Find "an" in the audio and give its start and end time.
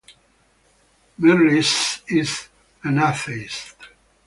2.83-2.97